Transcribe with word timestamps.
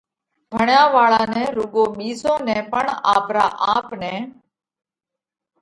ڀڻيا 0.53 0.83
واۯا 0.93 1.23
نہ 1.31 1.41
رُوڳو 1.55 1.83
ٻِيزون 1.97 2.37
نئہ 2.45 2.57
پڻ 2.71 2.85
آپرا 3.13 3.45
آپ 3.73 3.87
نئہ 3.99 4.17